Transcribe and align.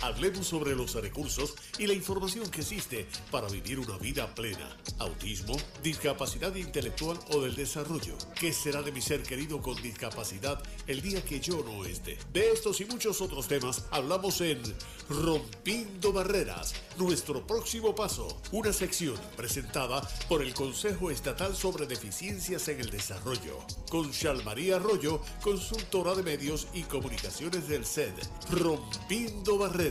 Hablemos 0.00 0.46
sobre 0.46 0.76
los 0.76 0.94
recursos 0.94 1.54
y 1.78 1.86
la 1.86 1.92
información 1.92 2.48
que 2.50 2.60
existe 2.60 3.06
para 3.30 3.48
vivir 3.48 3.78
una 3.78 3.98
vida 3.98 4.32
plena. 4.34 4.76
Autismo, 4.98 5.56
discapacidad 5.82 6.54
intelectual 6.54 7.18
o 7.30 7.40
del 7.40 7.56
desarrollo. 7.56 8.16
¿Qué 8.38 8.52
será 8.52 8.82
de 8.82 8.92
mi 8.92 9.00
ser 9.00 9.22
querido 9.22 9.60
con 9.60 9.80
discapacidad 9.82 10.62
el 10.86 11.02
día 11.02 11.24
que 11.24 11.40
yo 11.40 11.64
no 11.64 11.84
esté? 11.84 12.18
De 12.32 12.52
estos 12.52 12.80
y 12.80 12.84
muchos 12.84 13.20
otros 13.20 13.48
temas 13.48 13.86
hablamos 13.90 14.40
en 14.40 14.62
Rompiendo 15.08 16.12
Barreras, 16.12 16.74
nuestro 16.98 17.46
próximo 17.46 17.94
paso. 17.94 18.40
Una 18.52 18.72
sección 18.72 19.16
presentada 19.36 20.00
por 20.28 20.42
el 20.42 20.54
Consejo 20.54 21.10
Estatal 21.10 21.56
sobre 21.56 21.86
Deficiencias 21.86 22.68
en 22.68 22.80
el 22.80 22.90
Desarrollo. 22.90 23.58
Con 23.90 24.12
María 24.44 24.76
Arroyo, 24.76 25.22
consultora 25.42 26.14
de 26.14 26.22
medios 26.22 26.68
y 26.74 26.82
comunicaciones 26.82 27.68
del 27.68 27.84
SED. 27.84 28.12
Rompiendo 28.50 29.58
Barreras, 29.58 29.87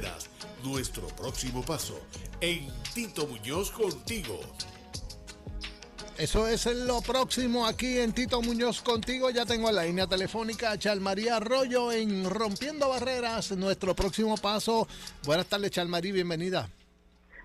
nuestro 0.63 1.07
próximo 1.07 1.63
paso. 1.63 1.99
En 2.41 2.67
Tito 2.93 3.27
Muñoz 3.27 3.71
contigo. 3.71 4.39
Eso 6.17 6.47
es 6.47 6.65
lo 6.65 7.01
próximo 7.01 7.67
aquí 7.67 7.99
en 7.99 8.11
Tito 8.11 8.41
Muñoz 8.41 8.81
contigo. 8.81 9.29
Ya 9.29 9.45
tengo 9.45 9.71
la 9.71 9.83
línea 9.83 10.07
telefónica 10.07 10.71
a 10.71 10.77
Chalmaría 10.79 11.35
Arroyo 11.35 11.91
en 11.91 12.27
Rompiendo 12.27 12.89
Barreras, 12.89 13.51
nuestro 13.51 13.95
próximo 13.95 14.35
paso. 14.37 14.87
Buenas 15.25 15.45
tardes, 15.45 15.71
Chalmarí, 15.71 16.11
bienvenida. 16.11 16.69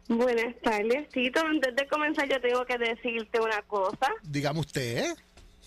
Buenas 0.09 0.55
tardes, 0.62 1.09
Tito. 1.10 1.41
Antes 1.41 1.77
de 1.77 1.87
comenzar, 1.87 2.29
yo 2.29 2.41
tengo 2.41 2.65
que 2.65 2.79
decirte 2.79 3.41
una 3.41 3.60
cosa. 3.62 4.09
Dígame 4.23 4.60
usted. 4.60 5.05
¿eh? 5.05 5.15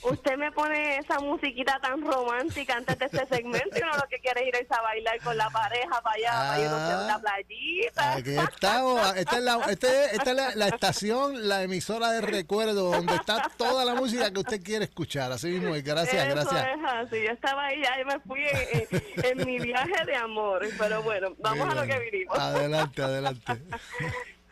Usted 0.03 0.37
me 0.37 0.51
pone 0.51 0.97
esa 0.97 1.19
musiquita 1.19 1.79
tan 1.81 2.01
romántica 2.01 2.75
antes 2.75 2.99
de 2.99 3.05
este 3.05 3.25
segmento 3.27 3.69
y 3.75 3.81
uno 3.81 3.95
lo 3.95 4.07
que 4.07 4.19
quiere 4.19 4.47
ir 4.47 4.55
es 4.55 4.71
a 4.71 4.81
bailar 4.81 5.19
con 5.21 5.35
la 5.37 5.49
pareja 5.49 6.01
para 6.01 6.15
allá, 6.15 6.31
para 6.31 6.59
irnos 6.59 6.79
a 6.79 7.05
una 7.05 7.19
playita. 7.19 8.13
Aquí 8.13 8.37
estamos. 8.37 9.15
Esta 9.15 9.37
es, 9.37 9.43
la, 9.43 9.61
este, 9.69 10.15
esta 10.15 10.31
es 10.31 10.55
la, 10.55 10.67
estación, 10.67 11.47
la 11.47 11.63
emisora 11.63 12.11
de 12.11 12.21
recuerdo, 12.21 12.91
donde 12.91 13.15
está 13.15 13.49
toda 13.57 13.83
la 13.85 13.95
música 13.95 14.31
que 14.31 14.39
usted 14.39 14.61
quiere 14.61 14.85
escuchar. 14.85 15.31
Así 15.31 15.47
mismo, 15.47 15.71
gracias, 15.83 16.29
gracias. 16.29 16.67
Es 16.67 16.83
así. 16.85 17.23
Yo 17.23 17.31
estaba 17.31 17.65
ahí, 17.65 17.81
ya 17.81 18.05
me 18.05 18.19
fui 18.19 18.43
en, 19.23 19.45
mi 19.45 19.59
viaje 19.59 20.05
de 20.05 20.15
amor. 20.15 20.67
Pero 20.77 21.01
bueno, 21.03 21.33
vamos 21.39 21.69
a 21.69 21.75
lo 21.75 21.87
que 21.87 21.99
vinimos. 21.99 22.37
Adelante, 22.37 23.01
adelante. 23.01 23.53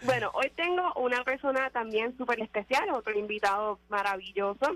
Bueno, 0.01 0.31
hoy 0.33 0.51
tengo 0.55 0.93
una 0.95 1.23
persona 1.23 1.69
también 1.69 2.17
súper 2.17 2.41
especial, 2.41 2.89
otro 2.89 3.17
invitado 3.17 3.79
maravilloso 3.87 4.75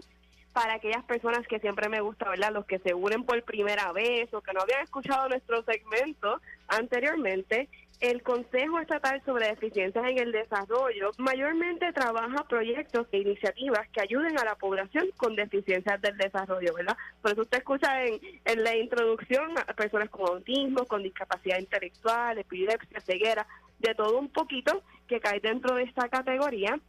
para 0.57 0.73
aquellas 0.73 1.03
personas 1.03 1.45
que 1.45 1.59
siempre 1.59 1.87
me 1.87 2.01
gusta, 2.01 2.27
¿verdad? 2.27 2.51
Los 2.51 2.65
que 2.65 2.79
se 2.79 2.95
unen 2.95 3.23
por 3.23 3.39
primera 3.43 3.91
vez 3.91 4.33
o 4.33 4.41
que 4.41 4.53
no 4.53 4.61
habían 4.61 4.81
escuchado 4.81 5.29
nuestro 5.29 5.61
segmento 5.61 6.41
anteriormente. 6.67 7.69
El 7.99 8.23
Consejo 8.23 8.79
Estatal 8.79 9.21
sobre 9.23 9.49
Deficiencias 9.49 10.03
en 10.07 10.17
el 10.17 10.31
Desarrollo 10.31 11.11
mayormente 11.19 11.93
trabaja 11.93 12.47
proyectos 12.47 13.05
e 13.11 13.19
iniciativas 13.19 13.87
que 13.89 14.01
ayuden 14.01 14.39
a 14.39 14.45
la 14.45 14.55
población 14.55 15.05
con 15.17 15.35
deficiencias 15.35 16.01
del 16.01 16.17
desarrollo, 16.17 16.73
¿verdad? 16.73 16.97
Por 17.21 17.33
eso 17.33 17.41
usted 17.41 17.59
escucha 17.59 18.05
en, 18.05 18.19
en 18.45 18.63
la 18.63 18.75
introducción 18.75 19.55
a 19.59 19.73
personas 19.75 20.09
con 20.09 20.27
autismo, 20.27 20.85
con 20.85 21.03
discapacidad 21.03 21.59
intelectual, 21.59 22.39
epilepsia, 22.39 22.99
ceguera, 23.01 23.45
de 23.77 23.93
todo 23.93 24.17
un 24.17 24.29
poquito 24.29 24.81
que 25.07 25.19
cae 25.19 25.39
dentro 25.39 25.75
de 25.75 25.83
esta 25.83 26.09
categoría 26.09 26.79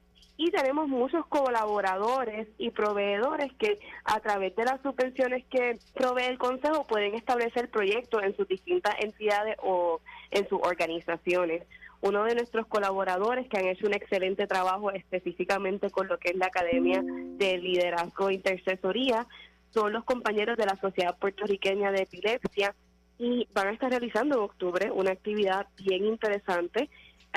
y 0.41 0.53
tenemos 0.53 0.89
muchos 0.89 1.27
colaboradores 1.27 2.47
y 2.59 2.71
proveedores 2.71 3.53
que 3.55 3.81
a 4.05 4.21
través 4.21 4.55
de 4.55 4.65
las 4.65 4.81
subvenciones 4.83 5.45
que 5.47 5.79
provee 5.95 6.27
el 6.27 6.39
Consejo 6.39 6.87
pueden 6.87 7.17
establecer 7.17 7.69
proyectos 7.69 8.23
en 8.23 8.37
sus 8.37 8.47
distintas 8.47 8.95
entidades 9.01 9.57
o 9.61 10.01
en 10.31 10.49
sus 10.49 10.61
organizaciones. 10.63 11.65
Uno 12.01 12.23
de 12.23 12.37
nuestros 12.37 12.69
colaboradores 12.69 13.49
que 13.49 13.59
han 13.59 13.67
hecho 13.67 13.89
un 13.89 13.95
excelente 13.95 14.47
trabajo 14.47 14.93
específicamente 14.93 15.91
con 15.91 16.07
lo 16.07 16.19
que 16.19 16.31
es 16.31 16.37
la 16.37 16.47
Academia 16.47 17.03
de 17.03 17.59
Liderazgo 17.59 18.29
e 18.29 18.35
Intercesoría 18.35 19.27
son 19.75 19.93
los 19.93 20.05
compañeros 20.05 20.57
de 20.57 20.67
la 20.67 20.77
Sociedad 20.77 21.19
Puertorriqueña 21.19 21.91
de 21.91 22.03
Epilepsia 22.03 22.77
y 23.19 23.49
van 23.53 23.67
a 23.67 23.73
estar 23.73 23.91
realizando 23.91 24.37
en 24.37 24.43
octubre 24.43 24.93
una 24.93 25.11
actividad 25.11 25.67
bien 25.77 26.05
interesante 26.05 26.89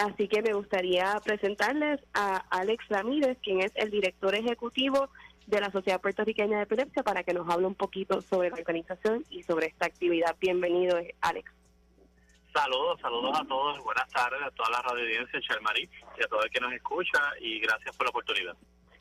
Así 0.02 0.28
que 0.28 0.42
me 0.42 0.54
gustaría 0.54 1.16
presentarles 1.24 2.00
a 2.16 2.38
Alex 2.50 2.88
Ramírez, 2.90 3.38
quien 3.44 3.62
es 3.62 3.72
el 3.76 3.92
director 3.92 4.34
ejecutivo 4.34 5.10
de 5.46 5.62
la 5.62 5.72
Sociedad 5.72 6.02
Puertorriqueña 6.02 6.58
de 6.58 6.64
Epilepsia, 6.64 7.04
para 7.04 7.24
que 7.24 7.36
nos 7.36 7.48
hable 7.48 7.68
un 7.68 7.76
poquito 7.76 8.20
sobre 8.22 8.50
la 8.50 8.56
organización 8.56 9.24
y 9.30 9.44
sobre 9.44 9.68
esta 9.68 9.86
actividad. 9.86 10.36
Bienvenido, 10.40 10.98
Alex. 11.22 11.52
Saludos, 12.52 13.00
saludos 13.00 13.40
a 13.40 13.46
todos, 13.46 13.84
buenas 13.84 14.10
tardes 14.10 14.42
a 14.42 14.50
toda 14.52 14.72
la 14.72 14.82
radio 14.82 15.04
audiencia 15.04 15.40
de 15.40 15.90
y 16.18 16.24
a 16.24 16.28
todo 16.28 16.44
el 16.44 16.50
que 16.50 16.60
nos 16.60 16.74
escucha 16.74 17.20
y 17.40 17.60
gracias 17.60 17.96
por 17.96 18.08
la 18.08 18.10
oportunidad. 18.10 18.58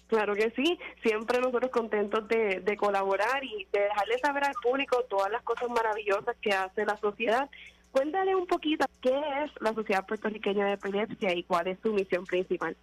Claro 0.07 0.35
que 0.35 0.51
sí, 0.51 0.79
siempre 1.03 1.41
nosotros 1.41 1.71
contentos 1.71 2.29
de, 2.29 2.61
de 2.61 2.77
colaborar 2.77 3.43
y 3.43 3.67
de 3.73 3.81
dejarle 3.81 4.19
saber 4.19 4.45
al 4.45 4.55
público 4.63 5.03
todas 5.09 5.33
las 5.33 5.43
cosas 5.45 5.71
maravillosas 5.71 6.37
que 6.43 6.53
hace 6.53 6.85
la 6.85 6.97
sociedad 6.99 7.49
Cuéntale 7.93 8.37
un 8.37 8.47
poquito 8.47 8.87
qué 9.03 9.11
es 9.11 9.51
la 9.61 9.75
Sociedad 9.75 10.07
Puertorriqueña 10.07 10.67
de 10.67 10.73
Epilepsia 10.75 11.35
y 11.35 11.43
cuál 11.43 11.67
es 11.67 11.79
su 11.83 11.93
misión 11.93 12.25
principal. 12.25 12.77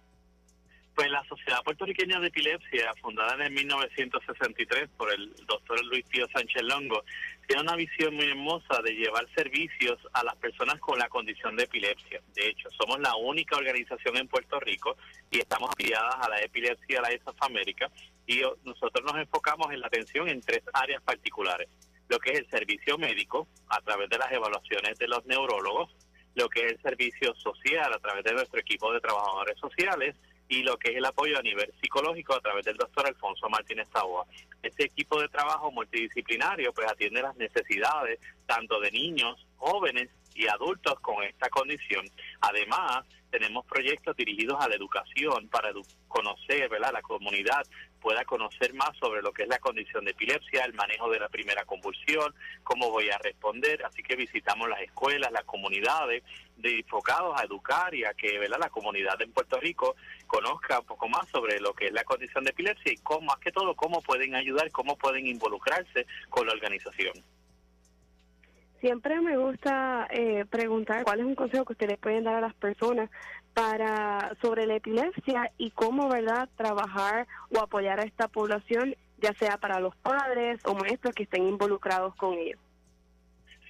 Pues 0.94 1.10
la 1.10 1.24
Sociedad 1.24 1.62
Puertorriqueña 1.62 2.20
de 2.20 2.26
Epilepsia, 2.26 2.92
fundada 3.00 3.46
en 3.46 3.54
1963 3.54 4.90
por 4.98 5.10
el 5.12 5.32
doctor 5.46 5.82
Luis 5.86 6.04
Pío 6.08 6.26
Sánchez 6.34 6.62
Longo, 6.62 7.04
tiene 7.46 7.62
una 7.62 7.76
visión 7.76 8.14
muy 8.16 8.26
hermosa 8.26 8.82
de 8.84 8.90
llevar 8.90 9.26
servicios 9.34 9.98
a 10.12 10.24
las 10.24 10.36
personas 10.36 10.78
con 10.80 10.98
la 10.98 11.08
condición 11.08 11.56
de 11.56 11.64
epilepsia. 11.64 12.20
De 12.34 12.48
hecho, 12.48 12.68
somos 12.78 12.98
la 13.00 13.14
única 13.14 13.56
organización 13.56 14.16
en 14.16 14.28
Puerto 14.28 14.60
Rico 14.60 14.96
y 15.30 15.38
estamos 15.38 15.70
afiliadas 15.70 16.16
a 16.20 16.28
la 16.28 16.40
epilepsia 16.40 16.96
de 16.96 17.02
la 17.02 17.14
ESAF 17.14 17.42
América 17.42 17.90
y 18.26 18.42
nosotros 18.64 19.04
nos 19.06 19.16
enfocamos 19.22 19.72
en 19.72 19.80
la 19.80 19.86
atención 19.86 20.28
en 20.28 20.42
tres 20.42 20.62
áreas 20.74 21.00
particulares 21.02 21.68
lo 22.08 22.18
que 22.18 22.32
es 22.32 22.38
el 22.40 22.50
servicio 22.50 22.98
médico 22.98 23.48
a 23.68 23.80
través 23.80 24.08
de 24.08 24.18
las 24.18 24.32
evaluaciones 24.32 24.98
de 24.98 25.08
los 25.08 25.24
neurólogos, 25.26 25.94
lo 26.34 26.48
que 26.48 26.66
es 26.66 26.72
el 26.72 26.82
servicio 26.82 27.34
social 27.34 27.92
a 27.92 27.98
través 27.98 28.24
de 28.24 28.32
nuestro 28.32 28.60
equipo 28.60 28.92
de 28.92 29.00
trabajadores 29.00 29.58
sociales 29.58 30.14
y 30.48 30.62
lo 30.62 30.78
que 30.78 30.90
es 30.92 30.96
el 30.96 31.04
apoyo 31.04 31.38
a 31.38 31.42
nivel 31.42 31.72
psicológico 31.80 32.34
a 32.34 32.40
través 32.40 32.64
del 32.64 32.76
doctor 32.76 33.06
Alfonso 33.06 33.48
Martínez 33.48 33.88
Taboa. 33.90 34.24
Este 34.62 34.84
equipo 34.84 35.20
de 35.20 35.28
trabajo 35.28 35.70
multidisciplinario 35.70 36.72
pues 36.72 36.90
atiende 36.90 37.22
las 37.22 37.36
necesidades 37.36 38.18
tanto 38.46 38.80
de 38.80 38.90
niños, 38.90 39.46
jóvenes 39.56 40.08
y 40.34 40.46
adultos 40.48 40.98
con 41.00 41.22
esta 41.24 41.50
condición. 41.50 42.06
Además, 42.40 43.04
tenemos 43.30 43.66
proyectos 43.66 44.16
dirigidos 44.16 44.56
a 44.60 44.68
la 44.68 44.76
educación 44.76 45.48
para 45.48 45.70
conocer. 46.06 46.70
La 46.78 47.02
comunidad 47.02 47.62
pueda 48.00 48.24
conocer 48.24 48.74
más 48.74 48.96
sobre 48.98 49.22
lo 49.22 49.32
que 49.32 49.42
es 49.42 49.48
la 49.48 49.58
condición 49.58 50.04
de 50.04 50.12
epilepsia, 50.12 50.64
el 50.64 50.74
manejo 50.74 51.10
de 51.10 51.20
la 51.20 51.28
primera 51.28 51.64
convulsión, 51.64 52.34
cómo 52.62 52.90
voy 52.90 53.10
a 53.10 53.18
responder. 53.18 53.84
Así 53.84 54.02
que 54.02 54.16
visitamos 54.16 54.68
las 54.68 54.80
escuelas, 54.80 55.32
las 55.32 55.44
comunidades, 55.44 56.22
enfocados 56.62 57.40
a 57.40 57.44
educar 57.44 57.94
y 57.94 58.04
a 58.04 58.14
que 58.14 58.38
¿verdad? 58.38 58.58
la 58.60 58.70
comunidad 58.70 59.20
en 59.22 59.32
Puerto 59.32 59.60
Rico 59.60 59.96
conozca 60.26 60.80
un 60.80 60.86
poco 60.86 61.08
más 61.08 61.28
sobre 61.28 61.60
lo 61.60 61.72
que 61.72 61.86
es 61.86 61.92
la 61.92 62.04
condición 62.04 62.44
de 62.44 62.50
epilepsia 62.50 62.92
y 62.92 62.96
cómo, 62.96 63.26
más 63.26 63.38
que 63.38 63.52
todo, 63.52 63.74
cómo 63.74 64.02
pueden 64.02 64.34
ayudar, 64.34 64.70
cómo 64.70 64.96
pueden 64.96 65.26
involucrarse 65.26 66.06
con 66.28 66.46
la 66.46 66.52
organización. 66.52 67.12
Siempre 68.80 69.20
me 69.20 69.36
gusta 69.36 70.06
eh, 70.10 70.44
preguntar 70.48 71.02
cuál 71.02 71.20
es 71.20 71.26
un 71.26 71.34
consejo 71.34 71.64
que 71.64 71.72
ustedes 71.72 71.98
pueden 71.98 72.24
dar 72.24 72.36
a 72.36 72.40
las 72.40 72.54
personas 72.54 73.10
para 73.52 74.36
sobre 74.40 74.66
la 74.66 74.76
epilepsia 74.76 75.50
y 75.58 75.72
cómo, 75.72 76.08
verdad, 76.08 76.48
trabajar 76.56 77.26
o 77.52 77.58
apoyar 77.60 77.98
a 77.98 78.04
esta 78.04 78.28
población, 78.28 78.94
ya 79.20 79.32
sea 79.34 79.56
para 79.56 79.80
los 79.80 79.96
padres 79.96 80.60
o 80.64 80.74
maestros 80.74 81.14
que 81.14 81.24
estén 81.24 81.48
involucrados 81.48 82.14
con 82.14 82.34
ellos. 82.34 82.60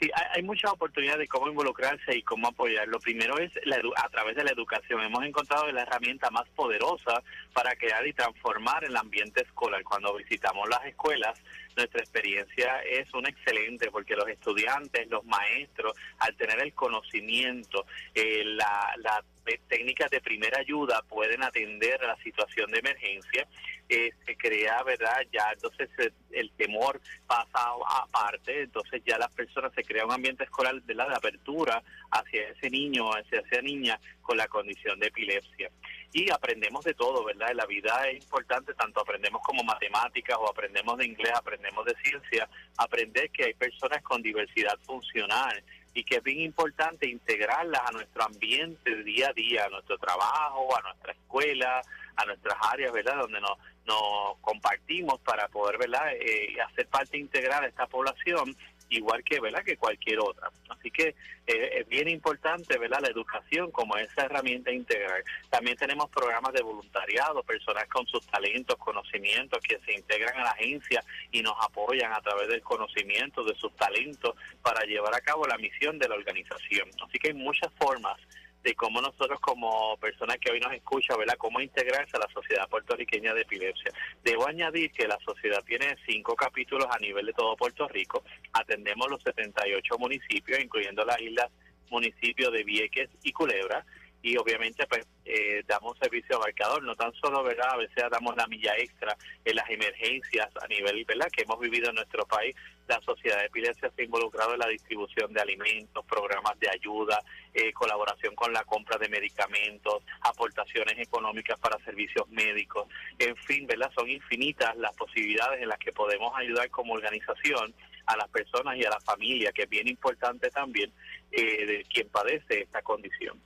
Sí, 0.01 0.09
hay, 0.33 0.43
muchas 0.43 0.71
oportunidades 0.71 1.21
de 1.21 1.29
cómo 1.29 1.49
involucrarse 1.49 2.17
y 2.17 2.23
cómo 2.23 2.49
apoyar. 2.49 2.87
Lo 2.87 3.00
primero 3.00 3.37
es 3.39 3.50
a 3.97 4.09
través 4.11 4.37
de 4.37 4.45
la 4.45 4.53
educación. 4.53 5.00
Hemos 5.00 5.25
encontrado 5.25 5.71
la 5.73 5.83
herramienta 5.83 6.31
más 6.31 6.49
poderosa 6.50 7.21
para 7.53 7.75
crear 7.75 8.06
y 8.06 8.12
transformar 8.12 8.85
el 8.85 8.97
ambiente 8.97 9.43
escolar. 9.43 9.83
Cuando 9.83 10.15
visitamos 10.15 10.69
las 10.69 10.85
escuelas, 10.87 11.41
nuestra 11.77 12.00
experiencia 12.00 12.81
es 12.83 13.12
un 13.12 13.27
excelente 13.27 13.91
porque 13.91 14.15
los 14.15 14.29
estudiantes, 14.29 15.09
los 15.09 15.25
maestros, 15.25 15.97
al 16.21 16.37
tener 16.37 16.62
el 16.62 16.73
conocimiento, 16.75 17.85
eh, 18.15 18.44
la, 18.44 18.94
la 18.99 19.25
técnicas 19.69 20.11
de 20.11 20.21
primera 20.21 20.59
ayuda 20.59 21.03
pueden 21.09 21.43
atender 21.43 22.03
a 22.05 22.09
la 22.09 22.17
situación 22.17 22.71
de 22.71 22.81
emergencia, 22.81 23.47
eh, 23.88 24.12
se 24.26 24.37
crea, 24.37 24.82
¿verdad? 24.82 25.26
Ya 25.32 25.50
entonces 25.52 25.88
eh, 25.99 26.11
el 26.32 26.50
temor 26.52 27.00
pasa 27.26 27.70
aparte, 28.02 28.62
entonces 28.62 29.02
ya 29.06 29.17
las 29.19 29.32
personas 29.32 29.73
se 29.75 29.82
crea 29.82 30.05
un 30.05 30.12
ambiente 30.12 30.44
escolar 30.44 30.82
de 30.82 30.94
la 30.94 31.05
apertura 31.05 31.82
hacia 32.11 32.49
ese 32.50 32.69
niño, 32.69 33.11
hacia 33.11 33.40
esa 33.40 33.62
niña 33.62 33.99
con 34.20 34.37
la 34.37 34.46
condición 34.46 34.99
de 35.00 35.06
epilepsia. 35.06 35.70
Y 36.12 36.31
aprendemos 36.31 36.85
de 36.85 36.94
todo, 36.94 37.25
¿verdad? 37.25 37.52
La 37.55 37.67
vida 37.67 38.08
es 38.08 38.23
importante, 38.23 38.75
tanto 38.75 39.00
aprendemos 39.00 39.43
como 39.43 39.62
matemáticas 39.62 40.37
o 40.38 40.49
aprendemos 40.49 40.99
de 40.99 41.06
inglés, 41.06 41.32
aprendemos 41.34 41.84
de 41.87 41.94
ciencia, 42.02 42.49
aprender 42.76 43.31
que 43.31 43.44
hay 43.44 43.55
personas 43.55 44.02
con 44.02 44.23
diversidad 44.23 44.79
funcional 44.84 45.62
y 45.94 46.05
que 46.05 46.17
es 46.17 46.23
bien 46.23 46.41
importante 46.41 47.08
integrarlas 47.08 47.81
a 47.87 47.93
nuestro 47.93 48.23
ambiente 48.25 49.02
día 49.02 49.31
a 49.31 49.32
día, 49.32 49.64
a 49.64 49.69
nuestro 49.69 49.99
trabajo, 49.99 50.76
a 50.76 50.82
nuestra 50.82 51.12
escuela, 51.12 51.82
a 52.19 52.26
nuestras 52.26 52.56
áreas, 52.70 52.93
¿verdad? 52.93 53.17
Donde 53.19 53.41
nos, 53.41 53.59
nos 53.87 54.37
compartimos 54.41 55.20
para 55.20 55.49
poder, 55.49 55.79
¿verdad? 55.79 56.12
Eh, 56.15 56.56
hacer 56.61 56.87
parte 56.88 57.17
integral 57.17 57.62
de 57.62 57.69
esta 57.69 57.87
población 57.87 58.55
igual 58.91 59.23
que 59.23 59.41
verdad 59.41 59.62
que 59.62 59.76
cualquier 59.76 60.20
otra. 60.20 60.50
Así 60.69 60.91
que 60.91 61.15
eh, 61.47 61.70
es 61.79 61.88
bien 61.88 62.09
importante 62.09 62.79
verdad 62.79 63.00
la 63.03 63.09
educación 63.09 63.70
como 63.70 63.97
esa 63.97 64.25
herramienta 64.25 64.70
integral. 64.73 65.23
También 65.50 65.76
tenemos 65.76 66.09
programas 66.11 66.53
de 66.53 66.62
voluntariado 66.62 67.43
personas 67.43 67.87
con 67.88 68.06
sus 68.06 68.26
talentos 68.26 68.76
conocimientos 68.76 69.61
que 69.62 69.79
se 69.85 69.93
integran 69.94 70.37
a 70.41 70.44
la 70.44 70.50
agencia 70.50 71.03
y 71.31 71.43
nos 71.43 71.55
apoyan 71.61 72.12
a 72.12 72.20
través 72.20 72.49
del 72.49 72.62
conocimiento 72.62 73.44
de 73.44 73.55
sus 73.56 73.75
talentos 73.76 74.35
para 74.62 74.85
llevar 74.85 75.15
a 75.15 75.20
cabo 75.20 75.47
la 75.47 75.59
misión 75.59 75.99
de 75.99 76.09
la 76.09 76.15
organización. 76.15 76.88
Así 77.06 77.19
que 77.19 77.29
hay 77.29 77.35
muchas 77.35 77.73
formas 77.75 78.19
de 78.62 78.75
cómo 78.75 79.00
nosotros 79.00 79.40
como 79.40 79.96
personas 79.99 80.38
que 80.38 80.50
hoy 80.50 80.60
nos 80.60 80.72
escuchan, 80.72 81.19
¿verdad? 81.19 81.37
Cómo 81.38 81.60
integrarse 81.60 82.16
a 82.16 82.20
la 82.20 82.32
sociedad 82.32 82.69
puertorriqueña 82.69 83.32
de 83.34 83.43
epilepsia. 83.43 83.93
Debo 84.25 84.46
añadir 84.46 84.90
que 84.93 85.06
la 85.06 85.19
sociedad 85.25 85.62
tiene 85.64 85.96
cinco 86.06 86.34
capítulos 86.34 86.87
a 86.90 86.99
nivel 86.99 87.26
de 87.26 87.32
todo 87.32 87.56
Puerto 87.56 87.87
Rico. 87.88 88.25
Atendemos 88.52 89.08
los 89.10 89.22
78 89.22 89.99
municipios, 89.99 90.60
incluyendo 90.60 91.05
las 91.05 91.20
islas 91.20 91.50
municipios 91.90 92.52
de 92.52 92.64
Vieques 92.64 93.08
y 93.22 93.32
Culebra 93.32 93.84
y 94.23 94.37
obviamente 94.37 94.87
pues 94.87 95.06
eh, 95.25 95.62
damos 95.67 95.99
servicio 95.99 96.37
abarcador, 96.37 96.82
no 96.82 96.94
tan 96.97 97.12
solo, 97.15 97.43
¿verdad? 97.43 97.70
A 97.73 97.76
veces 97.76 98.05
damos 98.11 98.37
la 98.37 98.47
milla 98.47 98.76
extra 98.76 99.17
en 99.44 99.56
las 99.56 99.69
emergencias 99.69 100.49
a 100.61 100.67
nivel, 100.67 101.05
¿verdad? 101.05 101.29
Que 101.31 101.43
hemos 101.43 101.61
vivido 101.61 101.91
en 101.91 101.97
nuestro 101.97 102.25
país. 102.26 102.55
La 102.88 103.00
Sociedad 103.03 103.38
de 103.38 103.47
Epilepsia 103.47 103.93
se 103.94 104.03
ha 104.03 104.05
involucrado 104.05 104.55
en 104.55 104.61
la 104.61 104.69
distribución 104.69 105.32
de 105.32 105.43
alimentos, 105.43 106.05
programas 106.06 106.59
de 106.59 106.70
ayuda, 106.70 107.23
eh, 107.53 107.73
colaboración 107.73 108.35
con 108.35 108.53
la 108.53 108.65
compra 108.65 108.97
de 108.97 109.09
medicamentos, 109.11 110.03
aportaciones 110.23 110.99
económicas 110.99 111.61
para 111.61 111.79
servicios 111.85 112.26
médicos. 112.31 112.88
En 113.19 113.37
fin, 113.37 113.67
¿verdad? 113.67 113.93
Son 113.94 114.09
infinitas 114.09 114.75
las 114.76 114.97
posibilidades 114.97 115.61
en 115.62 115.69
las 115.69 115.79
que 115.79 115.93
podemos 115.93 116.32
ayudar 116.37 116.70
como 116.70 116.94
organización 116.94 117.75
a 118.06 118.17
las 118.17 118.29
personas 118.29 118.76
y 118.76 118.85
a 118.85 118.91
la 118.91 119.00
familia, 119.00 119.53
que 119.53 119.65
es 119.65 119.69
bien 119.69 119.87
importante 119.87 120.50
también 120.50 120.91
eh, 121.31 121.67
de 121.67 121.85
quien 121.85 122.09
padece 122.09 122.62
esta 122.62 122.81
condición. 122.81 123.38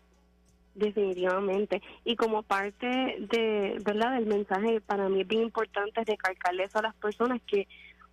Definitivamente. 0.74 1.82
Y 2.04 2.16
como 2.16 2.42
parte 2.42 2.86
de, 2.86 3.78
¿verdad? 3.84 4.14
del 4.14 4.26
mensaje, 4.26 4.80
para 4.80 5.08
mí 5.08 5.20
es 5.20 5.28
bien 5.28 5.42
importante 5.42 6.04
recalcarles 6.04 6.74
a 6.74 6.82
las 6.82 6.94
personas 6.94 7.40
que, 7.46 7.68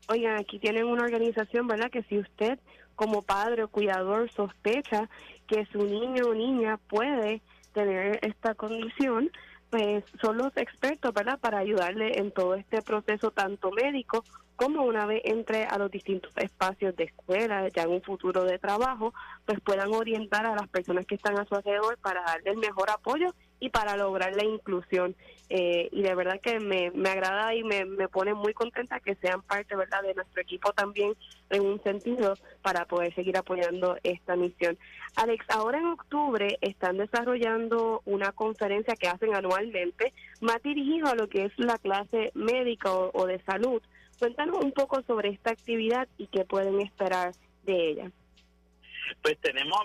oigan, 0.09 0.37
aquí 0.37 0.59
tienen 0.59 0.85
una 0.85 1.03
organización, 1.03 1.67
¿verdad? 1.67 1.89
Que 1.89 2.03
si 2.03 2.17
usted 2.17 2.59
como 2.95 3.21
padre 3.21 3.63
o 3.63 3.69
cuidador 3.69 4.29
sospecha 4.31 5.09
que 5.47 5.65
su 5.67 5.85
niño 5.85 6.25
o 6.27 6.33
niña 6.33 6.77
puede 6.89 7.41
tener 7.73 8.19
esta 8.23 8.55
condición, 8.55 9.31
pues 9.69 10.03
son 10.21 10.37
los 10.37 10.55
expertos, 10.57 11.13
¿verdad? 11.13 11.39
Para 11.39 11.59
ayudarle 11.59 12.19
en 12.19 12.31
todo 12.31 12.55
este 12.55 12.81
proceso, 12.81 13.31
tanto 13.31 13.71
médico 13.71 14.25
como 14.59 14.83
una 14.83 15.05
vez 15.05 15.21
entre 15.23 15.63
a 15.63 15.77
los 15.77 15.89
distintos 15.89 16.33
espacios 16.35 16.93
de 16.97 17.05
escuela, 17.05 17.69
ya 17.69 17.83
en 17.83 17.91
un 17.91 18.01
futuro 18.01 18.43
de 18.43 18.59
trabajo, 18.59 19.13
pues 19.45 19.57
puedan 19.61 19.93
orientar 19.93 20.45
a 20.45 20.53
las 20.53 20.67
personas 20.67 21.05
que 21.05 21.15
están 21.15 21.39
a 21.39 21.45
su 21.45 21.55
alrededor 21.55 21.97
para 21.99 22.23
darle 22.23 22.51
el 22.51 22.57
mejor 22.57 22.89
apoyo 22.89 23.33
y 23.61 23.69
para 23.69 23.95
lograr 23.95 24.35
la 24.35 24.43
inclusión. 24.43 25.15
Eh, 25.49 25.87
y 25.93 26.01
de 26.01 26.13
verdad 26.13 26.41
que 26.41 26.59
me, 26.59 26.91
me 26.91 27.09
agrada 27.09 27.55
y 27.55 27.63
me, 27.63 27.85
me 27.85 28.09
pone 28.09 28.33
muy 28.33 28.53
contenta 28.53 28.99
que 28.99 29.15
sean 29.15 29.41
parte 29.43 29.77
verdad 29.77 30.01
de 30.03 30.13
nuestro 30.13 30.41
equipo 30.41 30.73
también 30.73 31.13
en 31.49 31.65
un 31.65 31.81
sentido 31.81 32.33
para 32.61 32.83
poder 32.83 33.15
seguir 33.15 33.37
apoyando 33.37 33.95
esta 34.03 34.35
misión. 34.35 34.77
Alex, 35.15 35.45
ahora 35.51 35.77
en 35.77 35.85
octubre 35.85 36.57
están 36.59 36.97
desarrollando 36.97 38.01
una 38.03 38.33
conferencia 38.33 38.97
que 38.97 39.07
hacen 39.07 39.33
anualmente 39.33 40.11
más 40.41 40.61
dirigido 40.63 41.07
a 41.07 41.15
lo 41.15 41.29
que 41.29 41.45
es 41.45 41.53
la 41.57 41.77
clase 41.77 42.31
médica 42.35 42.91
o 42.91 43.25
de 43.25 43.41
salud 43.43 43.81
Cuéntanos 44.19 44.57
un 44.61 44.73
poco 44.73 45.01
sobre 45.03 45.29
esta 45.29 45.51
actividad 45.51 46.07
y 46.17 46.27
qué 46.27 46.43
pueden 46.43 46.81
esperar 46.81 47.31
de 47.63 47.89
ella. 47.91 48.11
Pues 49.21 49.37
tenemos, 49.39 49.79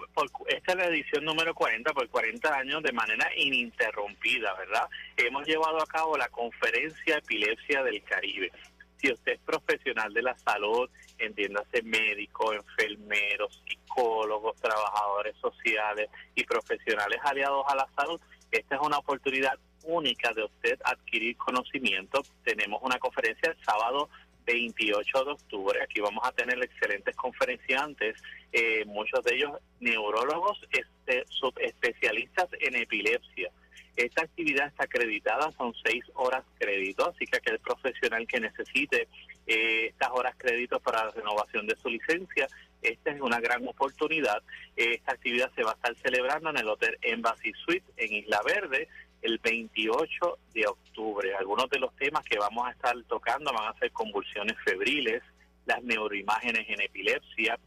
esta 0.48 0.72
es 0.72 0.78
la 0.78 0.86
edición 0.86 1.24
número 1.24 1.54
40, 1.54 1.92
por 1.92 2.08
40 2.08 2.54
años 2.54 2.82
de 2.82 2.92
manera 2.92 3.26
ininterrumpida, 3.36 4.52
¿verdad? 4.54 4.88
Hemos 5.16 5.46
llevado 5.46 5.80
a 5.80 5.86
cabo 5.86 6.18
la 6.18 6.28
conferencia 6.28 7.18
Epilepsia 7.18 7.82
del 7.84 8.02
Caribe. 8.02 8.50
Si 8.96 9.12
usted 9.12 9.32
es 9.32 9.40
profesional 9.40 10.12
de 10.12 10.22
la 10.22 10.36
salud, 10.38 10.90
entiéndase 11.18 11.82
médico, 11.82 12.52
enfermeros, 12.52 13.62
psicólogos, 13.66 14.56
trabajadores 14.56 15.36
sociales 15.36 16.10
y 16.34 16.44
profesionales 16.44 17.18
aliados 17.22 17.64
a 17.68 17.76
la 17.76 17.88
salud, 17.96 18.20
esta 18.50 18.74
es 18.76 18.80
una 18.82 18.98
oportunidad 18.98 19.58
única 19.84 20.32
de 20.32 20.44
usted 20.44 20.78
adquirir 20.84 21.36
conocimiento. 21.36 22.22
Tenemos 22.42 22.80
una 22.82 22.98
conferencia 22.98 23.50
el 23.50 23.64
sábado 23.64 24.08
28 24.44 25.24
de 25.24 25.30
octubre. 25.32 25.82
Aquí 25.82 26.00
vamos 26.00 26.22
a 26.26 26.32
tener 26.32 26.62
excelentes 26.62 27.14
conferenciantes, 27.16 28.16
eh, 28.52 28.84
muchos 28.86 29.22
de 29.24 29.34
ellos 29.34 29.52
neurólogos 29.80 30.60
este, 30.70 31.24
subespecialistas 31.28 32.48
en 32.60 32.76
epilepsia. 32.76 33.50
Esta 33.96 34.22
actividad 34.22 34.66
está 34.66 34.84
acreditada, 34.84 35.52
son 35.52 35.72
seis 35.84 36.04
horas 36.14 36.44
crédito, 36.58 37.08
así 37.08 37.26
que 37.26 37.36
aquel 37.36 37.60
profesional 37.60 38.26
que 38.26 38.40
necesite 38.40 39.08
eh, 39.46 39.86
estas 39.86 40.10
horas 40.10 40.34
crédito 40.36 40.80
para 40.80 41.04
la 41.04 41.10
renovación 41.12 41.66
de 41.66 41.76
su 41.76 41.88
licencia, 41.88 42.48
esta 42.84 43.10
es 43.10 43.20
una 43.20 43.40
gran 43.40 43.66
oportunidad. 43.66 44.42
esta 44.76 45.12
actividad 45.12 45.50
se 45.54 45.62
va 45.62 45.72
a 45.72 45.74
estar 45.74 45.96
celebrando 45.96 46.50
en 46.50 46.58
el 46.58 46.68
Hotel 46.68 46.96
Embassy 47.02 47.52
Suite 47.64 47.84
en 47.96 48.14
Isla 48.14 48.40
Verde 48.44 48.88
el 49.22 49.38
28 49.38 50.38
de 50.52 50.66
octubre. 50.66 51.34
Algunos 51.34 51.68
de 51.70 51.78
los 51.78 51.94
temas 51.96 52.24
que 52.24 52.38
vamos 52.38 52.66
a 52.66 52.72
estar 52.72 52.94
tocando 53.08 53.52
van 53.52 53.74
a 53.74 53.78
ser 53.78 53.90
convulsiones 53.92 54.54
febriles, 54.64 55.22
las 55.64 55.82
neuroimágenes 55.82 56.68
en 56.68 56.82
epilepsia. 56.82 57.58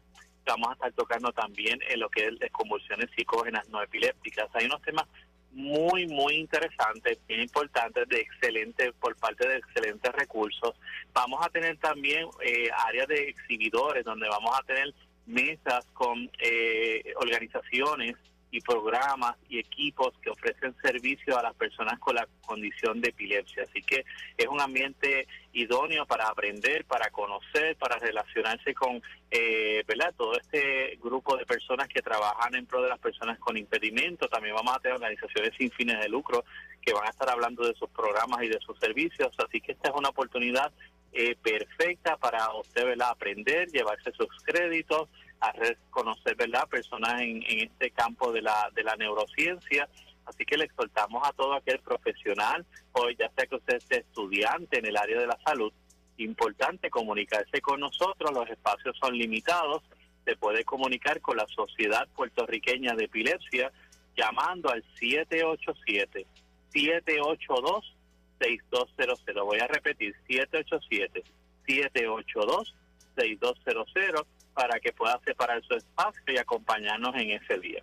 Vamos 0.46 0.70
a 0.70 0.72
estar 0.74 0.92
tocando 0.92 1.32
también 1.32 1.80
en 1.88 2.00
lo 2.00 2.08
que 2.08 2.26
es 2.26 2.38
de 2.38 2.48
convulsiones 2.50 3.10
psicógenas 3.14 3.68
no 3.68 3.82
epilépticas. 3.82 4.48
Hay 4.54 4.66
unos 4.66 4.80
temas 4.82 5.06
muy, 5.50 6.06
muy 6.06 6.36
interesantes, 6.36 7.18
bien 7.26 7.40
importantes, 7.40 8.08
de 8.08 8.20
excelente, 8.20 8.92
por 8.92 9.16
parte 9.16 9.48
de 9.48 9.56
excelentes 9.56 10.12
recursos. 10.12 10.76
Vamos 11.12 11.44
a 11.44 11.48
tener 11.48 11.76
también 11.78 12.28
eh, 12.44 12.68
áreas 12.86 13.08
de 13.08 13.28
exhibidores 13.30 14.04
donde 14.04 14.28
vamos 14.28 14.56
a 14.56 14.62
tener 14.62 14.94
mesas 15.28 15.84
con 15.94 16.30
eh, 16.40 17.12
organizaciones 17.16 18.16
y 18.50 18.60
programas 18.60 19.36
y 19.48 19.58
equipos 19.58 20.14
que 20.22 20.30
ofrecen 20.30 20.74
servicio 20.80 21.38
a 21.38 21.42
las 21.42 21.54
personas 21.54 21.98
con 21.98 22.14
la 22.14 22.26
condición 22.46 23.00
de 23.00 23.10
epilepsia. 23.10 23.64
Así 23.64 23.82
que 23.82 24.04
es 24.36 24.46
un 24.46 24.60
ambiente 24.60 25.26
idóneo 25.52 26.06
para 26.06 26.28
aprender, 26.28 26.84
para 26.86 27.10
conocer, 27.10 27.76
para 27.76 27.98
relacionarse 27.98 28.74
con 28.74 29.02
eh, 29.30 29.84
¿verdad? 29.86 30.14
todo 30.16 30.38
este 30.38 30.96
grupo 31.02 31.36
de 31.36 31.44
personas 31.44 31.88
que 31.88 32.00
trabajan 32.00 32.54
en 32.54 32.64
pro 32.64 32.82
de 32.82 32.88
las 32.88 32.98
personas 32.98 33.38
con 33.38 33.56
impedimento. 33.56 34.28
También 34.28 34.54
vamos 34.54 34.74
a 34.74 34.80
tener 34.80 34.96
organizaciones 34.96 35.52
sin 35.58 35.70
fines 35.70 36.00
de 36.00 36.08
lucro 36.08 36.44
que 36.80 36.94
van 36.94 37.06
a 37.06 37.10
estar 37.10 37.28
hablando 37.28 37.66
de 37.66 37.74
sus 37.74 37.90
programas 37.90 38.42
y 38.42 38.48
de 38.48 38.58
sus 38.60 38.78
servicios. 38.78 39.30
Así 39.46 39.60
que 39.60 39.72
esta 39.72 39.90
es 39.90 39.94
una 39.94 40.08
oportunidad 40.08 40.72
eh, 41.12 41.36
perfecta 41.36 42.16
para 42.16 42.52
usted 42.54 42.84
¿verdad? 42.84 43.10
aprender, 43.10 43.68
llevarse 43.68 44.12
sus 44.12 44.28
créditos 44.44 45.08
a 45.40 45.52
reconocer 45.52 46.36
¿verdad? 46.36 46.68
personas 46.68 47.20
en, 47.22 47.42
este 47.42 47.90
campo 47.90 48.32
de 48.32 48.42
la, 48.42 48.70
de 48.74 48.82
la 48.82 48.96
neurociencia. 48.96 49.88
Así 50.26 50.44
que 50.44 50.58
le 50.58 50.64
exhortamos 50.64 51.26
a 51.26 51.32
todo 51.32 51.54
aquel 51.54 51.78
profesional, 51.78 52.66
hoy 52.92 53.16
ya 53.18 53.30
sea 53.30 53.46
que 53.46 53.56
usted 53.56 53.76
esté 53.76 54.00
estudiante 54.00 54.78
en 54.78 54.86
el 54.86 54.96
área 54.96 55.18
de 55.20 55.26
la 55.26 55.38
salud, 55.44 55.72
importante 56.18 56.90
comunicarse 56.90 57.60
con 57.62 57.80
nosotros, 57.80 58.32
los 58.32 58.48
espacios 58.50 58.96
son 59.00 59.16
limitados, 59.16 59.82
se 60.26 60.36
puede 60.36 60.64
comunicar 60.64 61.22
con 61.22 61.38
la 61.38 61.46
Sociedad 61.48 62.06
Puertorriqueña 62.14 62.94
de 62.94 63.04
Epilepsia 63.04 63.72
llamando 64.14 64.68
al 64.68 64.84
787 64.98 66.26
782 66.70 67.96
6200. 68.40 69.44
Voy 69.44 69.58
a 69.58 69.66
repetir 69.66 70.14
787 70.26 71.22
782 71.66 72.74
6200 73.16 74.26
para 74.54 74.80
que 74.80 74.92
pueda 74.92 75.20
separar 75.24 75.62
su 75.64 75.74
espacio 75.74 76.22
y 76.28 76.38
acompañarnos 76.38 77.14
en 77.16 77.30
ese 77.32 77.58
día. 77.58 77.82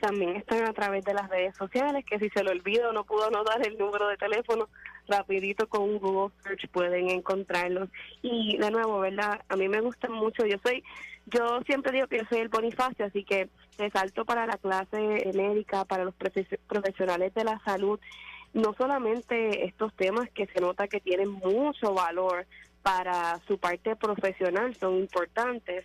También 0.00 0.36
están 0.36 0.64
a 0.64 0.72
través 0.72 1.04
de 1.04 1.14
las 1.14 1.28
redes 1.28 1.56
sociales, 1.56 2.04
que 2.04 2.18
si 2.18 2.28
se 2.30 2.42
lo 2.42 2.50
olvido 2.50 2.92
no 2.92 3.04
pudo 3.04 3.26
anotar 3.26 3.66
el 3.66 3.78
número 3.78 4.08
de 4.08 4.16
teléfono, 4.16 4.68
rapidito 5.08 5.68
con 5.68 5.82
un 5.82 5.98
Google 5.98 6.34
Search 6.42 6.68
pueden 6.68 7.10
encontrarlos. 7.10 7.88
Y 8.22 8.58
de 8.58 8.70
nuevo, 8.70 8.98
¿verdad? 9.00 9.40
A 9.48 9.56
mí 9.56 9.68
me 9.68 9.80
gusta 9.80 10.08
mucho, 10.08 10.44
yo 10.44 10.56
soy, 10.62 10.82
yo 11.26 11.60
siempre 11.66 11.92
digo 11.92 12.08
que 12.08 12.18
yo 12.18 12.24
soy 12.28 12.40
el 12.40 12.48
Bonifacio, 12.48 13.06
así 13.06 13.24
que 13.24 13.48
resalto 13.78 14.24
para 14.24 14.46
la 14.46 14.58
clase 14.58 15.30
médica, 15.34 15.84
para 15.84 16.04
los 16.04 16.14
profesionales 16.66 17.32
de 17.34 17.44
la 17.44 17.58
salud, 17.64 17.98
no 18.56 18.72
solamente 18.72 19.66
estos 19.66 19.94
temas 19.94 20.30
que 20.30 20.46
se 20.46 20.60
nota 20.62 20.88
que 20.88 20.98
tienen 21.00 21.30
mucho 21.30 21.92
valor 21.92 22.46
para 22.82 23.38
su 23.46 23.58
parte 23.58 23.96
profesional, 23.96 24.74
son 24.76 24.96
importantes, 24.96 25.84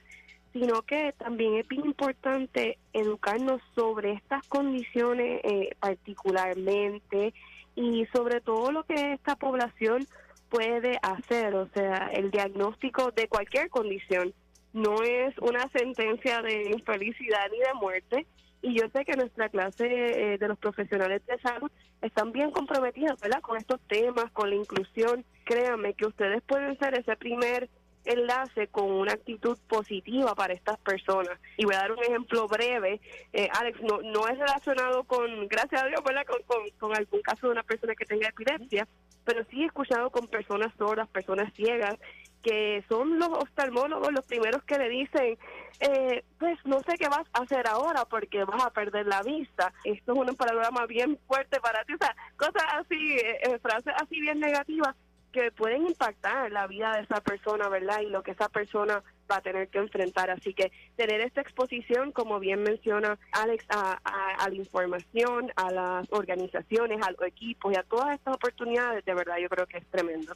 sino 0.54 0.82
que 0.84 1.14
también 1.18 1.56
es 1.56 1.68
bien 1.68 1.86
importante 1.86 2.78
educarnos 2.94 3.62
sobre 3.76 4.14
estas 4.14 4.48
condiciones 4.48 5.42
eh, 5.44 5.76
particularmente 5.80 7.34
y 7.76 8.06
sobre 8.14 8.40
todo 8.40 8.72
lo 8.72 8.84
que 8.84 9.14
esta 9.14 9.36
población 9.36 10.08
puede 10.50 10.98
hacer, 11.02 11.54
o 11.56 11.68
sea, 11.74 12.10
el 12.14 12.32
diagnóstico 12.32 13.12
de 13.12 13.28
cualquier 13.28 13.70
condición 13.70 14.34
no 14.74 15.04
es 15.04 15.38
una 15.40 15.68
sentencia 15.70 16.42
de 16.42 16.72
infelicidad 16.72 17.50
ni 17.52 17.60
de 17.60 17.74
muerte. 17.74 18.28
Y 18.62 18.80
yo 18.80 18.88
sé 18.94 19.06
que 19.06 19.18
nuestra 19.18 19.50
clase 19.50 19.86
eh, 19.86 20.38
de 20.38 20.48
los 20.48 20.58
profesionales 20.60 21.26
de 21.26 21.40
salud 21.40 21.72
están 22.02 22.32
bien 22.32 22.52
comprometidos 22.52 23.20
¿verdad? 23.20 23.42
con 23.42 23.58
estos 23.58 23.80
temas, 23.88 24.32
con 24.32 24.50
la 24.50 24.56
inclusión. 24.56 25.26
Créanme 25.46 25.96
que 25.96 26.06
ustedes 26.06 26.44
pueden 26.44 26.78
ser 26.78 26.98
ese 26.98 27.16
primer 27.16 27.70
enlace 28.06 28.68
con 28.68 28.92
una 28.92 29.14
actitud 29.14 29.58
positiva 29.68 30.36
para 30.36 30.54
estas 30.54 30.80
personas. 30.80 31.40
Y 31.58 31.66
voy 31.66 31.76
a 31.76 31.80
dar 31.80 31.92
un 31.92 32.04
ejemplo 32.04 32.48
breve. 32.48 33.00
Eh, 33.34 33.50
Alex, 33.60 33.82
no, 33.82 34.02
no 34.02 34.28
es 34.28 34.38
relacionado 34.38 35.04
con, 35.04 35.48
gracias 35.48 35.84
a 35.84 35.88
Dios, 35.88 36.02
¿verdad? 36.04 36.26
Con, 36.26 36.42
con, 36.44 36.70
con, 36.80 36.96
algún 36.96 37.22
caso 37.22 37.48
de 37.48 37.54
una 37.54 37.64
persona 37.64 37.96
que 37.96 38.06
tenga 38.06 38.30
epilepsia, 38.30 38.88
pero 39.26 39.44
sí 39.50 39.64
he 39.64 39.66
escuchado 39.66 40.10
con 40.10 40.28
personas 40.28 40.74
sordas, 40.78 41.08
personas 41.10 41.54
ciegas, 41.54 41.96
que 42.42 42.84
son 42.90 43.20
los 43.20 43.30
oftalmólogos 43.30 44.12
los 44.12 44.26
primeros 44.26 44.64
que 44.64 44.78
le 44.78 44.90
dicen, 44.90 45.38
eh, 45.80 46.24
pues 46.40 46.58
no 46.66 46.80
sé 46.80 46.98
qué 46.98 47.08
vas 47.08 47.28
a 47.34 47.44
hacer 47.44 47.68
ahora 47.68 48.06
porque 48.06 48.44
vas 48.44 48.64
a 48.64 48.72
perder 48.72 49.08
la 49.08 49.22
vista. 49.22 49.74
Esto 49.84 50.14
es 50.14 50.30
un 50.30 50.36
panorama 50.36 50.86
bien 50.86 51.20
fuerte 51.28 51.60
para 51.60 51.84
ti, 51.86 51.94
o 51.94 51.98
sea, 51.98 52.16
cosas 52.38 52.64
así, 52.80 53.16
eh, 53.18 53.60
frases 53.62 53.94
así 54.02 54.20
bien 54.20 54.40
negativas 54.40 54.96
que 55.32 55.52
pueden 55.52 55.88
impactar 55.88 56.52
la 56.52 56.68
vida 56.68 56.92
de 56.94 57.04
esa 57.04 57.22
persona, 57.22 57.70
¿verdad? 57.70 58.02
Y 58.02 58.08
lo 58.08 58.22
que 58.22 58.32
esa 58.32 58.50
persona 58.50 59.02
va 59.32 59.38
a 59.38 59.42
tener 59.42 59.70
que 59.70 59.80
enfrentar. 59.80 60.30
Así 60.30 60.54
que 60.54 60.72
tener 60.96 61.22
esta 61.22 61.42
exposición, 61.42 62.12
como 62.12 62.40
bien 62.40 62.62
menciona 62.64 63.18
Alex, 63.32 63.66
a, 63.70 64.00
a, 64.04 64.50
la 64.50 64.56
información, 64.56 65.52
a 65.56 65.72
las 65.72 66.12
organizaciones, 66.12 67.02
a 67.02 67.12
los 67.12 67.24
equipos 67.24 67.74
y 67.74 67.78
a 67.78 67.84
todas 67.84 68.16
estas 68.16 68.36
oportunidades, 68.36 69.06
de 69.06 69.14
verdad 69.14 69.38
yo 69.38 69.50
creo 69.50 69.66
que 69.68 69.78
es 69.78 69.88
tremendo. 69.88 70.36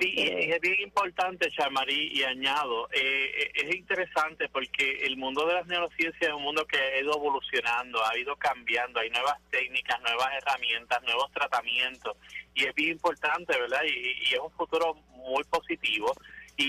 Sí, 0.00 0.14
es 0.16 0.60
bien 0.60 0.80
importante, 0.80 1.50
Chamarí, 1.50 2.10
y 2.14 2.22
añado, 2.22 2.88
eh, 2.92 3.50
es 3.54 3.76
interesante 3.76 4.48
porque 4.48 5.04
el 5.04 5.18
mundo 5.18 5.46
de 5.46 5.54
las 5.54 5.66
neurociencias 5.66 6.30
es 6.30 6.34
un 6.34 6.42
mundo 6.42 6.64
que 6.66 6.78
ha 6.78 7.00
ido 7.00 7.14
evolucionando, 7.14 8.02
ha 8.04 8.16
ido 8.16 8.34
cambiando, 8.36 9.00
hay 9.00 9.10
nuevas 9.10 9.36
técnicas, 9.50 10.00
nuevas 10.00 10.28
herramientas, 10.40 11.02
nuevos 11.02 11.30
tratamientos, 11.32 12.16
y 12.54 12.64
es 12.64 12.74
bien 12.74 12.92
importante, 12.92 13.56
¿verdad? 13.60 13.82
Y, 13.84 14.30
y 14.30 14.34
es 14.34 14.40
un 14.40 14.50
futuro 14.52 14.94
muy 15.10 15.44
positivo 15.44 16.14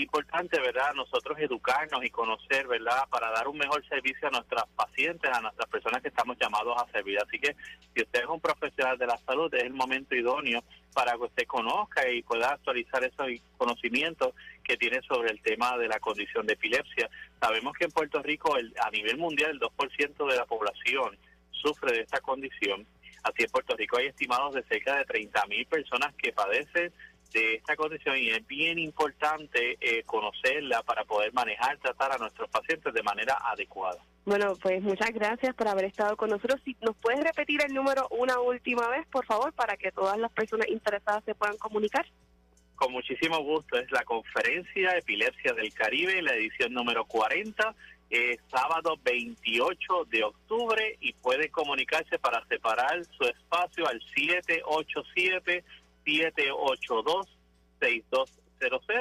importante, 0.02 0.60
¿verdad? 0.60 0.94
Nosotros 0.94 1.38
educarnos 1.38 2.04
y 2.04 2.10
conocer, 2.10 2.66
¿verdad? 2.66 3.08
Para 3.10 3.30
dar 3.30 3.48
un 3.48 3.58
mejor 3.58 3.86
servicio 3.88 4.28
a 4.28 4.30
nuestras 4.30 4.64
pacientes, 4.76 5.30
a 5.30 5.40
nuestras 5.40 5.68
personas 5.68 6.02
que 6.02 6.08
estamos 6.08 6.36
llamados 6.38 6.80
a 6.80 6.90
servir. 6.90 7.18
Así 7.18 7.38
que 7.38 7.54
si 7.94 8.02
usted 8.02 8.20
es 8.22 8.28
un 8.28 8.40
profesional 8.40 8.98
de 8.98 9.06
la 9.06 9.18
salud, 9.18 9.52
es 9.54 9.64
el 9.64 9.72
momento 9.72 10.14
idóneo 10.14 10.62
para 10.94 11.12
que 11.12 11.24
usted 11.24 11.46
conozca 11.46 12.08
y 12.08 12.22
pueda 12.22 12.52
actualizar 12.52 13.02
esos 13.04 13.26
conocimientos 13.56 14.34
que 14.62 14.76
tiene 14.76 15.02
sobre 15.02 15.30
el 15.30 15.42
tema 15.42 15.76
de 15.76 15.88
la 15.88 15.98
condición 15.98 16.46
de 16.46 16.54
epilepsia. 16.54 17.10
Sabemos 17.40 17.74
que 17.76 17.84
en 17.84 17.90
Puerto 17.90 18.22
Rico, 18.22 18.56
el, 18.56 18.72
a 18.80 18.90
nivel 18.90 19.18
mundial, 19.18 19.50
el 19.50 19.60
2% 19.60 20.30
de 20.30 20.36
la 20.36 20.46
población 20.46 21.18
sufre 21.50 21.92
de 21.92 22.00
esta 22.00 22.20
condición. 22.20 22.86
Así 23.22 23.42
en 23.42 23.50
Puerto 23.50 23.74
Rico 23.76 23.96
hay 23.96 24.06
estimados 24.06 24.54
de 24.54 24.62
cerca 24.64 24.96
de 24.96 25.04
30 25.04 25.46
mil 25.46 25.66
personas 25.66 26.14
que 26.14 26.32
padecen 26.32 26.92
de 27.34 27.56
esta 27.56 27.76
condición 27.76 28.16
y 28.16 28.30
es 28.30 28.46
bien 28.46 28.78
importante 28.78 29.76
eh, 29.80 30.04
conocerla 30.04 30.82
para 30.82 31.04
poder 31.04 31.32
manejar, 31.34 31.76
tratar 31.78 32.12
a 32.12 32.18
nuestros 32.18 32.48
pacientes 32.48 32.94
de 32.94 33.02
manera 33.02 33.36
adecuada. 33.42 34.00
Bueno, 34.24 34.56
pues 34.62 34.80
muchas 34.80 35.10
gracias 35.10 35.54
por 35.54 35.68
haber 35.68 35.84
estado 35.86 36.16
con 36.16 36.30
nosotros. 36.30 36.60
Si 36.64 36.74
nos 36.80 36.96
puedes 36.96 37.22
repetir 37.22 37.60
el 37.62 37.74
número 37.74 38.06
una 38.10 38.38
última 38.40 38.88
vez, 38.88 39.06
por 39.08 39.26
favor, 39.26 39.52
para 39.52 39.76
que 39.76 39.92
todas 39.92 40.16
las 40.16 40.32
personas 40.32 40.68
interesadas 40.68 41.22
se 41.24 41.34
puedan 41.34 41.58
comunicar. 41.58 42.06
Con 42.76 42.92
muchísimo 42.92 43.38
gusto. 43.40 43.76
Es 43.76 43.90
la 43.90 44.04
conferencia 44.04 44.96
Epilepsia 44.96 45.52
del 45.52 45.74
Caribe, 45.74 46.22
la 46.22 46.34
edición 46.34 46.72
número 46.72 47.04
40, 47.04 47.74
eh, 48.10 48.38
sábado 48.50 48.96
28 49.04 50.04
de 50.10 50.24
octubre 50.24 50.96
y 51.00 51.12
puede 51.14 51.50
comunicarse 51.50 52.18
para 52.18 52.44
separar 52.46 53.04
su 53.16 53.24
espacio 53.24 53.86
al 53.86 54.00
787 54.14 55.64
782-6200 56.04 58.44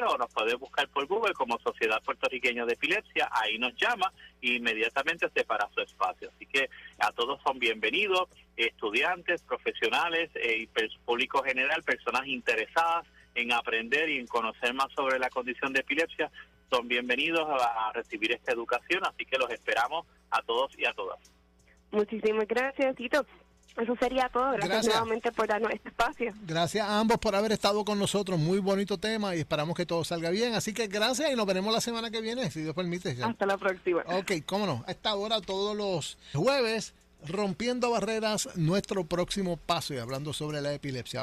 o 0.10 0.18
nos 0.18 0.34
puede 0.34 0.56
buscar 0.56 0.88
por 0.90 1.06
Google 1.06 1.34
como 1.34 1.60
Sociedad 1.60 2.02
Puertorriqueña 2.04 2.66
de 2.66 2.74
Epilepsia, 2.74 3.30
ahí 3.32 3.58
nos 3.58 3.74
llama 3.76 4.12
e 4.42 4.56
inmediatamente 4.56 5.30
separa 5.34 5.70
su 5.74 5.82
espacio. 5.82 6.30
Así 6.36 6.46
que 6.46 6.70
a 7.00 7.12
todos 7.12 7.42
son 7.44 7.60
bienvenidos, 7.60 8.30
estudiantes, 8.58 9.42
profesionales 9.44 10.30
eh, 10.36 10.68
público 11.06 11.44
general, 11.44 11.84
personas 11.84 12.28
interesadas 12.28 13.06
en 13.36 13.54
aprender 13.54 14.10
y 14.10 14.20
en 14.20 14.28
conocer 14.28 14.74
más 14.74 14.92
sobre 14.94 15.20
la 15.20 15.30
condición 15.30 15.74
de 15.74 15.80
epilepsia, 15.80 16.32
son 16.70 16.88
bienvenidos 16.88 17.48
a 17.50 17.92
recibir 17.94 18.32
esta 18.32 18.52
educación, 18.52 19.04
así 19.06 19.26
que 19.26 19.38
los 19.38 19.50
esperamos 19.52 20.08
a 20.32 20.42
todos 20.42 20.72
y 20.78 20.86
a 20.86 20.94
todas. 20.94 21.20
Muchísimas 21.92 22.48
gracias, 22.48 22.96
Tito. 22.96 23.26
Eso 23.78 23.96
sería 23.96 24.30
todo. 24.30 24.52
Gracias, 24.52 24.86
nuevamente 24.86 25.32
por 25.32 25.48
darnos 25.48 25.72
este 25.72 25.90
espacio. 25.90 26.34
Gracias 26.46 26.88
a 26.88 27.00
ambos 27.00 27.18
por 27.18 27.36
haber 27.36 27.52
estado 27.52 27.84
con 27.84 27.98
nosotros. 27.98 28.40
Muy 28.40 28.60
bonito 28.60 28.98
tema 28.98 29.36
y 29.36 29.40
esperamos 29.40 29.76
que 29.76 29.86
todo 29.86 30.04
salga 30.04 30.30
bien. 30.30 30.54
Así 30.54 30.74
que 30.74 30.88
gracias 30.88 31.32
y 31.32 31.36
nos 31.36 31.46
veremos 31.46 31.74
la 31.74 31.82
semana 31.82 32.12
que 32.12 32.22
viene, 32.22 32.52
si 32.52 32.62
Dios 32.62 32.76
permite. 32.76 33.18
Hasta 33.22 33.46
la 33.46 33.58
próxima. 33.58 34.04
Ok, 34.06 34.32
cómo 34.46 34.68
no. 34.68 34.84
A 34.88 34.92
esta 34.92 35.16
hora, 35.16 35.42
todos 35.42 35.76
los 35.76 36.18
jueves, 36.34 36.94
rompiendo 37.28 37.90
barreras, 37.92 38.50
nuestro 38.56 39.06
próximo 39.06 39.58
paso 39.58 39.94
y 39.94 39.98
hablando 39.98 40.34
sobre 40.34 40.62
la 40.62 40.74
epilepsia. 40.74 41.22